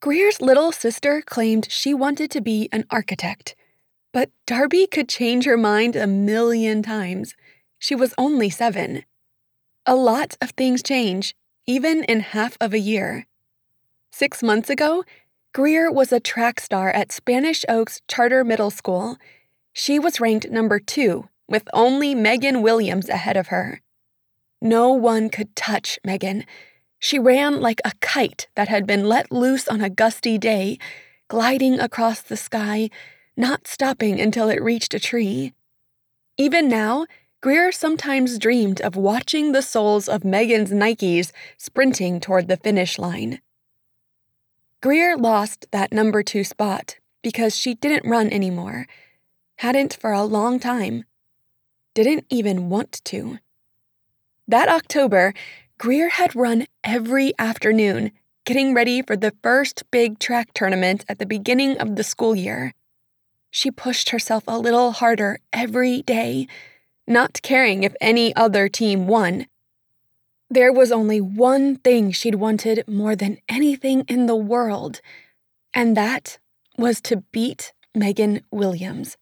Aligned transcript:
Greer's 0.00 0.40
little 0.40 0.72
sister 0.72 1.20
claimed 1.20 1.70
she 1.70 1.92
wanted 1.92 2.30
to 2.30 2.40
be 2.40 2.70
an 2.72 2.86
architect, 2.90 3.54
but 4.14 4.30
Darby 4.46 4.86
could 4.86 5.10
change 5.10 5.44
her 5.44 5.58
mind 5.58 5.94
a 5.94 6.06
million 6.06 6.82
times. 6.82 7.34
She 7.78 7.94
was 7.94 8.14
only 8.16 8.48
seven. 8.48 9.04
A 9.84 9.94
lot 9.94 10.38
of 10.40 10.52
things 10.52 10.82
change, 10.82 11.36
even 11.66 12.04
in 12.04 12.20
half 12.20 12.56
of 12.62 12.72
a 12.72 12.78
year. 12.78 13.26
Six 14.10 14.42
months 14.42 14.70
ago, 14.70 15.04
Greer 15.52 15.92
was 15.92 16.12
a 16.12 16.20
track 16.20 16.60
star 16.60 16.88
at 16.88 17.12
Spanish 17.12 17.66
Oaks 17.68 18.00
Charter 18.08 18.42
Middle 18.42 18.70
School. 18.70 19.18
She 19.74 19.98
was 19.98 20.18
ranked 20.18 20.48
number 20.50 20.78
two, 20.78 21.28
with 21.46 21.68
only 21.74 22.14
Megan 22.14 22.62
Williams 22.62 23.10
ahead 23.10 23.36
of 23.36 23.48
her. 23.48 23.82
No 24.62 24.92
one 24.92 25.28
could 25.28 25.54
touch 25.54 25.98
Megan. 26.04 26.46
She 27.00 27.18
ran 27.18 27.60
like 27.60 27.80
a 27.82 27.92
kite 28.00 28.46
that 28.54 28.68
had 28.68 28.86
been 28.86 29.08
let 29.08 29.32
loose 29.32 29.66
on 29.66 29.80
a 29.80 29.88
gusty 29.88 30.36
day, 30.36 30.78
gliding 31.28 31.80
across 31.80 32.20
the 32.20 32.36
sky, 32.36 32.90
not 33.36 33.66
stopping 33.66 34.20
until 34.20 34.50
it 34.50 34.62
reached 34.62 34.92
a 34.92 35.00
tree. 35.00 35.54
Even 36.36 36.68
now, 36.68 37.06
Greer 37.40 37.72
sometimes 37.72 38.38
dreamed 38.38 38.82
of 38.82 38.96
watching 38.96 39.52
the 39.52 39.62
soles 39.62 40.10
of 40.10 40.24
Megan's 40.24 40.72
Nikes 40.72 41.32
sprinting 41.56 42.20
toward 42.20 42.48
the 42.48 42.58
finish 42.58 42.98
line. 42.98 43.40
Greer 44.82 45.16
lost 45.16 45.66
that 45.72 45.92
number 45.92 46.22
two 46.22 46.44
spot 46.44 46.98
because 47.22 47.56
she 47.56 47.74
didn't 47.74 48.08
run 48.08 48.28
anymore, 48.28 48.86
hadn't 49.56 49.96
for 49.98 50.12
a 50.12 50.24
long 50.24 50.60
time, 50.60 51.04
didn't 51.94 52.26
even 52.28 52.68
want 52.68 53.00
to. 53.04 53.38
That 54.46 54.68
October, 54.68 55.32
Greer 55.80 56.10
had 56.10 56.36
run 56.36 56.66
every 56.84 57.32
afternoon, 57.38 58.12
getting 58.44 58.74
ready 58.74 59.00
for 59.00 59.16
the 59.16 59.32
first 59.42 59.82
big 59.90 60.18
track 60.18 60.52
tournament 60.52 61.06
at 61.08 61.18
the 61.18 61.24
beginning 61.24 61.78
of 61.78 61.96
the 61.96 62.04
school 62.04 62.36
year. 62.36 62.74
She 63.50 63.70
pushed 63.70 64.10
herself 64.10 64.44
a 64.46 64.58
little 64.58 64.92
harder 64.92 65.38
every 65.54 66.02
day 66.02 66.46
not 67.06 67.40
caring 67.40 67.82
if 67.82 67.94
any 67.98 68.36
other 68.36 68.68
team 68.68 69.06
won. 69.06 69.46
There 70.50 70.70
was 70.70 70.92
only 70.92 71.18
one 71.18 71.76
thing 71.76 72.12
she'd 72.12 72.34
wanted 72.34 72.86
more 72.86 73.16
than 73.16 73.38
anything 73.48 74.04
in 74.06 74.26
the 74.26 74.36
world, 74.36 75.00
and 75.72 75.96
that 75.96 76.38
was 76.76 77.00
to 77.00 77.24
beat 77.32 77.72
Megan 77.94 78.42
Williams. 78.50 79.16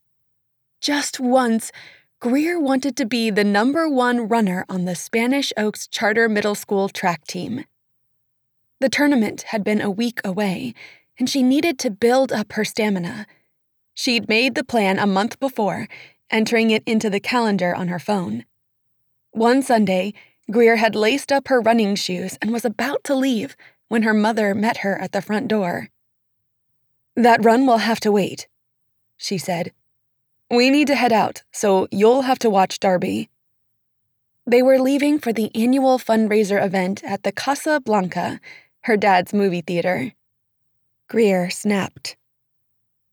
Just 0.80 1.20
once, 1.20 1.70
Greer 2.20 2.58
wanted 2.58 2.96
to 2.96 3.06
be 3.06 3.30
the 3.30 3.44
number 3.44 3.88
one 3.88 4.26
runner 4.26 4.64
on 4.68 4.86
the 4.86 4.96
Spanish 4.96 5.52
Oaks 5.56 5.86
Charter 5.86 6.28
Middle 6.28 6.56
School 6.56 6.88
track 6.88 7.24
team. 7.28 7.64
The 8.80 8.88
tournament 8.88 9.42
had 9.42 9.62
been 9.62 9.80
a 9.80 9.88
week 9.88 10.20
away, 10.24 10.74
and 11.16 11.30
she 11.30 11.44
needed 11.44 11.78
to 11.78 11.92
build 11.92 12.32
up 12.32 12.54
her 12.54 12.64
stamina. 12.64 13.24
She'd 13.94 14.28
made 14.28 14.56
the 14.56 14.64
plan 14.64 14.98
a 14.98 15.06
month 15.06 15.38
before 15.38 15.86
entering 16.28 16.72
it 16.72 16.82
into 16.86 17.08
the 17.08 17.20
calendar 17.20 17.72
on 17.72 17.86
her 17.86 18.00
phone. 18.00 18.44
One 19.30 19.62
Sunday, 19.62 20.12
Greer 20.50 20.74
had 20.74 20.96
laced 20.96 21.30
up 21.30 21.46
her 21.46 21.60
running 21.60 21.94
shoes 21.94 22.36
and 22.42 22.52
was 22.52 22.64
about 22.64 23.04
to 23.04 23.14
leave 23.14 23.56
when 23.86 24.02
her 24.02 24.12
mother 24.12 24.56
met 24.56 24.78
her 24.78 25.00
at 25.00 25.12
the 25.12 25.22
front 25.22 25.46
door. 25.46 25.88
That 27.14 27.44
run 27.44 27.64
will 27.64 27.78
have 27.78 28.00
to 28.00 28.10
wait, 28.10 28.48
she 29.16 29.38
said. 29.38 29.72
We 30.50 30.70
need 30.70 30.86
to 30.86 30.94
head 30.94 31.12
out, 31.12 31.42
so 31.52 31.88
you'll 31.90 32.22
have 32.22 32.38
to 32.40 32.50
watch 32.50 32.80
Darby. 32.80 33.28
They 34.46 34.62
were 34.62 34.78
leaving 34.78 35.18
for 35.18 35.32
the 35.32 35.50
annual 35.54 35.98
fundraiser 35.98 36.64
event 36.64 37.04
at 37.04 37.22
the 37.22 37.32
Casa 37.32 37.80
Blanca, 37.80 38.40
her 38.82 38.96
dad's 38.96 39.34
movie 39.34 39.60
theater. 39.60 40.12
Greer 41.08 41.50
snapped. 41.50 42.16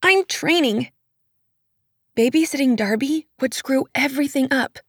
I'm 0.02 0.24
training, 0.26 0.92
babysitting 2.16 2.78
Darby 2.78 3.28
would 3.42 3.54
screw 3.54 3.86
everything 3.94 4.48
up. 4.52 4.80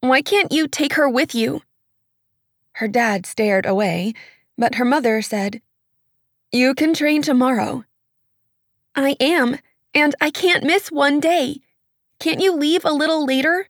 Why 0.00 0.22
can't 0.22 0.52
you 0.52 0.68
take 0.68 0.92
her 0.92 1.08
with 1.08 1.34
you? 1.34 1.62
Her 2.74 2.86
dad 2.86 3.26
stared 3.26 3.66
away, 3.66 4.14
but 4.56 4.76
her 4.76 4.84
mother 4.84 5.20
said, 5.22 5.60
You 6.52 6.74
can 6.74 6.94
train 6.94 7.22
tomorrow. 7.22 7.84
I 8.94 9.16
am, 9.18 9.58
and 9.98 10.14
I 10.20 10.30
can't 10.30 10.64
miss 10.64 10.92
one 10.92 11.20
day. 11.20 11.60
Can't 12.20 12.40
you 12.40 12.54
leave 12.54 12.84
a 12.84 12.92
little 12.92 13.24
later? 13.24 13.68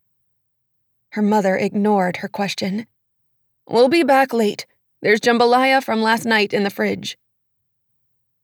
Her 1.10 1.22
mother 1.22 1.56
ignored 1.56 2.18
her 2.18 2.28
question. 2.28 2.86
We'll 3.66 3.88
be 3.88 4.02
back 4.02 4.32
late. 4.32 4.66
There's 5.00 5.20
jambalaya 5.20 5.82
from 5.82 6.02
last 6.02 6.24
night 6.24 6.52
in 6.52 6.64
the 6.64 6.70
fridge. 6.70 7.16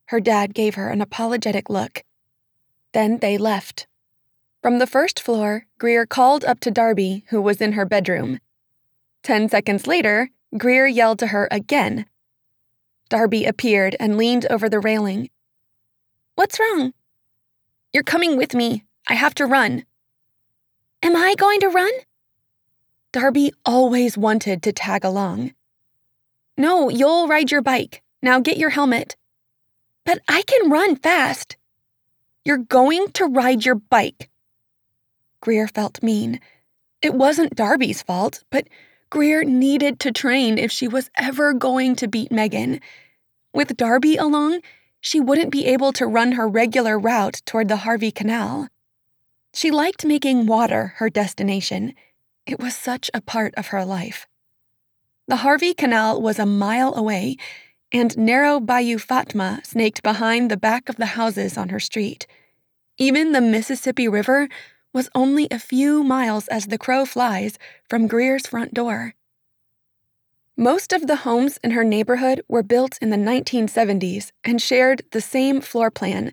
Her 0.06 0.20
dad 0.20 0.54
gave 0.54 0.74
her 0.76 0.88
an 0.88 1.00
apologetic 1.00 1.68
look. 1.68 2.04
Then 2.92 3.18
they 3.18 3.36
left. 3.38 3.86
From 4.62 4.78
the 4.78 4.86
first 4.86 5.20
floor, 5.20 5.66
Greer 5.78 6.06
called 6.06 6.44
up 6.44 6.60
to 6.60 6.70
Darby, 6.70 7.24
who 7.28 7.42
was 7.42 7.60
in 7.60 7.72
her 7.72 7.84
bedroom. 7.84 8.38
Ten 9.22 9.48
seconds 9.48 9.86
later, 9.86 10.30
Greer 10.56 10.86
yelled 10.86 11.18
to 11.18 11.28
her 11.28 11.48
again. 11.50 12.06
Darby 13.08 13.44
appeared 13.44 13.96
and 14.00 14.16
leaned 14.16 14.46
over 14.50 14.68
the 14.68 14.80
railing. 14.80 15.28
What's 16.34 16.58
wrong? 16.58 16.92
You're 17.94 18.02
coming 18.02 18.36
with 18.36 18.54
me. 18.54 18.84
I 19.06 19.14
have 19.14 19.36
to 19.36 19.46
run. 19.46 19.84
Am 21.00 21.14
I 21.14 21.36
going 21.36 21.60
to 21.60 21.68
run? 21.68 21.92
Darby 23.12 23.52
always 23.64 24.18
wanted 24.18 24.64
to 24.64 24.72
tag 24.72 25.04
along. 25.04 25.54
No, 26.58 26.88
you'll 26.88 27.28
ride 27.28 27.52
your 27.52 27.62
bike. 27.62 28.02
Now 28.20 28.40
get 28.40 28.56
your 28.56 28.70
helmet. 28.70 29.14
But 30.04 30.18
I 30.28 30.42
can 30.42 30.70
run 30.70 30.96
fast. 30.96 31.56
You're 32.44 32.58
going 32.58 33.12
to 33.12 33.26
ride 33.26 33.64
your 33.64 33.76
bike. 33.76 34.28
Greer 35.40 35.68
felt 35.68 36.02
mean. 36.02 36.40
It 37.00 37.14
wasn't 37.14 37.54
Darby's 37.54 38.02
fault, 38.02 38.42
but 38.50 38.66
Greer 39.08 39.44
needed 39.44 40.00
to 40.00 40.10
train 40.10 40.58
if 40.58 40.72
she 40.72 40.88
was 40.88 41.10
ever 41.16 41.52
going 41.52 41.94
to 41.96 42.08
beat 42.08 42.32
Megan. 42.32 42.80
With 43.52 43.76
Darby 43.76 44.16
along, 44.16 44.62
she 45.04 45.20
wouldn't 45.20 45.52
be 45.52 45.66
able 45.66 45.92
to 45.92 46.06
run 46.06 46.32
her 46.32 46.48
regular 46.48 46.98
route 46.98 47.42
toward 47.44 47.68
the 47.68 47.84
Harvey 47.84 48.10
Canal. 48.10 48.68
She 49.52 49.70
liked 49.70 50.06
making 50.06 50.46
water 50.46 50.94
her 50.96 51.10
destination. 51.10 51.92
It 52.46 52.58
was 52.58 52.74
such 52.74 53.10
a 53.12 53.20
part 53.20 53.52
of 53.54 53.66
her 53.66 53.84
life. 53.84 54.26
The 55.28 55.44
Harvey 55.44 55.74
Canal 55.74 56.22
was 56.22 56.38
a 56.38 56.46
mile 56.46 56.94
away, 56.94 57.36
and 57.92 58.16
narrow 58.16 58.58
Bayou 58.60 58.96
Fatma 58.96 59.60
snaked 59.62 60.02
behind 60.02 60.50
the 60.50 60.56
back 60.56 60.88
of 60.88 60.96
the 60.96 61.12
houses 61.20 61.58
on 61.58 61.68
her 61.68 61.80
street. 61.80 62.26
Even 62.96 63.32
the 63.32 63.42
Mississippi 63.42 64.08
River 64.08 64.48
was 64.94 65.10
only 65.14 65.48
a 65.50 65.58
few 65.58 66.02
miles 66.02 66.48
as 66.48 66.68
the 66.68 66.78
crow 66.78 67.04
flies 67.04 67.58
from 67.90 68.06
Greer's 68.06 68.46
front 68.46 68.72
door. 68.72 69.14
Most 70.56 70.92
of 70.92 71.06
the 71.06 71.16
homes 71.16 71.58
in 71.64 71.72
her 71.72 71.82
neighborhood 71.82 72.42
were 72.48 72.62
built 72.62 72.96
in 73.02 73.10
the 73.10 73.16
1970s 73.16 74.30
and 74.44 74.62
shared 74.62 75.02
the 75.10 75.20
same 75.20 75.60
floor 75.60 75.90
plan. 75.90 76.32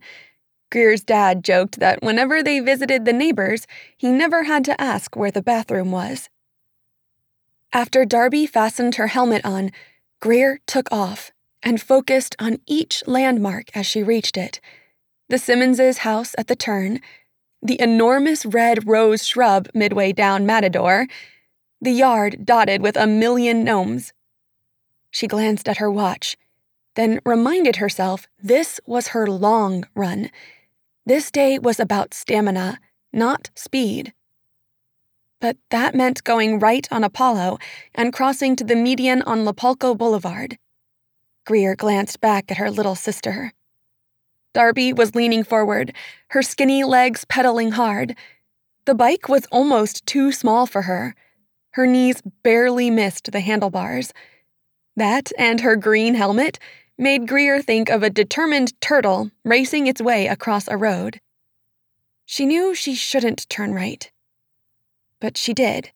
Greer's 0.71 1.03
dad 1.03 1.43
joked 1.43 1.79
that 1.79 2.03
whenever 2.03 2.43
they 2.43 2.59
visited 2.59 3.05
the 3.05 3.13
neighbors, 3.13 3.65
he 3.97 4.11
never 4.11 4.43
had 4.43 4.63
to 4.65 4.79
ask 4.79 5.15
where 5.15 5.31
the 5.31 5.41
bathroom 5.41 5.91
was. 5.91 6.29
After 7.73 8.05
Darby 8.05 8.45
fastened 8.45 8.95
her 8.95 9.07
helmet 9.07 9.43
on, 9.43 9.71
Greer 10.19 10.59
took 10.67 10.91
off 10.91 11.31
and 11.63 11.81
focused 11.81 12.35
on 12.37 12.59
each 12.67 13.03
landmark 13.07 13.75
as 13.75 13.85
she 13.85 14.03
reached 14.03 14.37
it 14.37 14.59
the 15.29 15.37
Simmonses' 15.37 15.99
house 15.99 16.35
at 16.37 16.47
the 16.47 16.57
turn, 16.57 16.99
the 17.63 17.79
enormous 17.79 18.45
red 18.45 18.85
rose 18.85 19.25
shrub 19.25 19.69
midway 19.73 20.11
down 20.11 20.45
Matador, 20.45 21.07
the 21.81 21.91
yard 21.91 22.45
dotted 22.45 22.81
with 22.81 22.95
a 22.95 23.07
million 23.07 23.63
gnomes. 23.63 24.13
She 25.09 25.27
glanced 25.27 25.67
at 25.67 25.77
her 25.77 25.89
watch, 25.89 26.37
then 26.95 27.19
reminded 27.25 27.77
herself 27.77 28.27
this 28.41 28.79
was 28.85 29.09
her 29.09 29.27
long 29.27 29.85
run. 29.95 30.29
This 31.05 31.31
day 31.31 31.57
was 31.57 31.79
about 31.79 32.13
stamina, 32.13 32.79
not 33.11 33.49
speed. 33.55 34.13
But 35.39 35.57
that 35.71 35.95
meant 35.95 36.23
going 36.23 36.59
right 36.59 36.87
on 36.91 37.03
Apollo 37.03 37.57
and 37.95 38.13
crossing 38.13 38.55
to 38.57 38.63
the 38.63 38.75
median 38.75 39.23
on 39.23 39.43
Lapalco 39.43 39.97
Boulevard. 39.97 40.59
Greer 41.45 41.75
glanced 41.75 42.21
back 42.21 42.51
at 42.51 42.57
her 42.57 42.69
little 42.69 42.93
sister. 42.93 43.51
Darby 44.53 44.93
was 44.93 45.15
leaning 45.15 45.43
forward, 45.43 45.95
her 46.27 46.43
skinny 46.43 46.83
legs 46.83 47.25
pedaling 47.25 47.71
hard. 47.71 48.15
The 48.85 48.93
bike 48.93 49.27
was 49.27 49.47
almost 49.51 50.05
too 50.05 50.31
small 50.31 50.67
for 50.67 50.83
her. 50.83 51.15
Her 51.71 51.87
knees 51.87 52.21
barely 52.43 52.89
missed 52.89 53.31
the 53.31 53.39
handlebars. 53.39 54.13
That 54.95 55.31
and 55.37 55.61
her 55.61 55.75
green 55.75 56.15
helmet 56.15 56.59
made 56.97 57.27
Greer 57.27 57.61
think 57.61 57.89
of 57.89 58.03
a 58.03 58.09
determined 58.09 58.79
turtle 58.81 59.31
racing 59.43 59.87
its 59.87 60.01
way 60.01 60.27
across 60.27 60.67
a 60.67 60.77
road. 60.77 61.19
She 62.25 62.45
knew 62.45 62.75
she 62.75 62.93
shouldn't 62.95 63.49
turn 63.49 63.73
right. 63.73 64.11
But 65.19 65.37
she 65.37 65.53
did. 65.53 65.91